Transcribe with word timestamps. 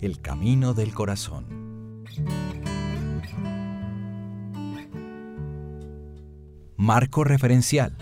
El 0.00 0.20
camino 0.20 0.74
del 0.74 0.94
corazón. 0.94 2.04
Marco 6.76 7.24
referencial. 7.24 7.96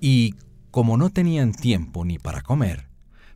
Y 0.00 0.34
como 0.70 0.96
no 0.98 1.08
tenían 1.10 1.52
tiempo 1.52 2.04
ni 2.04 2.18
para 2.18 2.42
comer, 2.42 2.88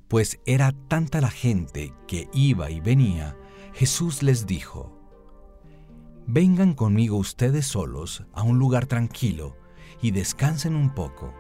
pues 0.09 0.39
era 0.45 0.73
tanta 0.89 1.23
la 1.23 1.31
gente 1.31 1.95
que 2.07 2.29
iba 2.35 2.71
y 2.71 2.81
venía, 2.81 3.35
Jesús 3.73 4.23
les 4.23 4.47
dijo, 4.47 5.02
Vengan 6.27 6.75
conmigo 6.75 7.17
ustedes 7.17 7.67
solos 7.67 8.25
a 8.33 8.43
un 8.43 8.59
lugar 8.59 8.87
tranquilo 8.87 9.57
y 10.01 10.13
descansen 10.13 10.77
un 10.77 10.91
poco. 10.91 11.35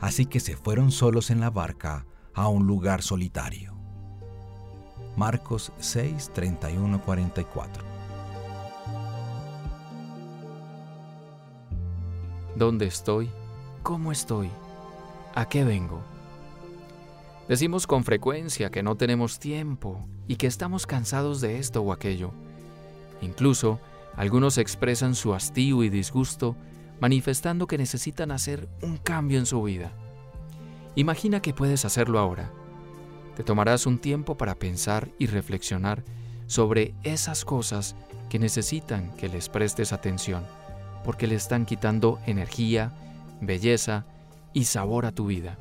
Así 0.00 0.26
que 0.26 0.40
se 0.40 0.56
fueron 0.56 0.90
solos 0.90 1.30
en 1.30 1.40
la 1.40 1.50
barca 1.50 2.06
a 2.34 2.48
un 2.48 2.66
lugar 2.66 3.02
solitario. 3.02 3.76
Marcos 5.16 5.72
6, 5.78 6.30
31, 6.32 7.02
44. 7.02 7.84
¿Dónde 12.56 12.86
estoy? 12.86 13.30
¿Cómo 13.82 14.12
estoy? 14.12 14.50
¿A 15.34 15.46
qué 15.46 15.64
vengo? 15.64 16.00
Decimos 17.48 17.86
con 17.86 18.02
frecuencia 18.02 18.70
que 18.70 18.82
no 18.82 18.96
tenemos 18.96 19.38
tiempo 19.38 20.08
y 20.26 20.36
que 20.36 20.46
estamos 20.46 20.86
cansados 20.86 21.40
de 21.40 21.58
esto 21.58 21.82
o 21.82 21.92
aquello. 21.92 22.32
Incluso, 23.20 23.80
algunos 24.16 24.58
expresan 24.58 25.14
su 25.14 25.34
hastío 25.34 25.82
y 25.82 25.90
disgusto 25.90 26.56
manifestando 27.00 27.66
que 27.66 27.78
necesitan 27.78 28.30
hacer 28.30 28.68
un 28.82 28.96
cambio 28.96 29.38
en 29.38 29.46
su 29.46 29.62
vida. 29.62 29.92
Imagina 30.96 31.40
que 31.40 31.54
puedes 31.54 31.84
hacerlo 31.84 32.18
ahora. 32.18 32.50
Te 33.36 33.44
tomarás 33.44 33.86
un 33.86 33.98
tiempo 33.98 34.36
para 34.36 34.56
pensar 34.56 35.08
y 35.18 35.26
reflexionar 35.26 36.02
sobre 36.48 36.94
esas 37.04 37.44
cosas 37.44 37.94
que 38.28 38.38
necesitan 38.38 39.14
que 39.16 39.28
les 39.28 39.48
prestes 39.48 39.92
atención, 39.92 40.44
porque 41.04 41.28
le 41.28 41.36
están 41.36 41.64
quitando 41.64 42.18
energía, 42.26 42.92
belleza 43.40 44.06
y 44.52 44.64
sabor 44.64 45.06
a 45.06 45.12
tu 45.12 45.26
vida. 45.26 45.56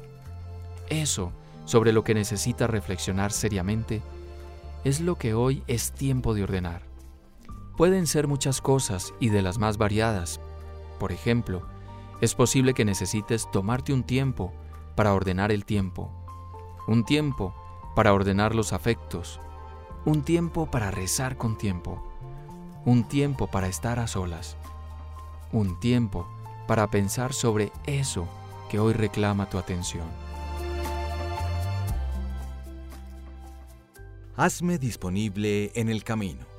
Eso 0.89 1.32
sobre 1.66 1.92
lo 1.92 2.04
que 2.04 2.14
necesitas 2.14 2.70
reflexionar 2.70 3.32
seriamente 3.32 4.02
es 4.84 5.02
lo 5.02 5.17
que 5.17 5.34
hoy 5.34 5.64
es 5.67 5.92
tiempo 5.92 6.34
de 6.34 6.44
ordenar. 6.44 6.82
Pueden 7.78 8.08
ser 8.08 8.28
muchas 8.28 8.59
cosas 8.59 9.14
y 9.20 9.30
de 9.30 9.44
las 9.44 9.59
más 9.59 9.78
variadas. 9.78 10.42
Por 11.00 11.11
ejemplo, 11.11 11.61
es 12.22 12.33
posible 12.33 12.73
que 12.73 12.86
necesites 12.86 13.50
tomarte 13.52 13.94
un 13.94 14.03
tiempo 14.03 14.52
para 14.95 15.14
ordenar 15.14 15.52
el 15.52 15.64
tiempo, 15.64 16.11
un 16.88 17.05
tiempo 17.05 17.53
para 17.95 18.14
ordenar 18.14 18.55
los 18.55 18.73
afectos, 18.73 19.39
un 20.05 20.23
tiempo 20.23 20.72
para 20.72 20.89
rezar 20.89 21.38
con 21.38 21.55
tiempo, 21.55 22.03
un 22.83 23.08
tiempo 23.08 23.45
para 23.45 23.67
estar 23.67 24.00
a 24.00 24.08
solas, 24.08 24.58
un 25.52 25.80
tiempo 25.80 26.28
para 26.67 26.89
pensar 26.89 27.31
sobre 27.31 27.72
eso 27.86 28.28
que 28.72 28.80
hoy 28.80 28.94
reclama 28.94 29.52
tu 29.52 29.59
atención. 29.59 30.08
Hazme 34.36 34.80
disponible 34.80 35.72
en 35.75 35.89
el 35.89 36.03
camino. 36.03 36.57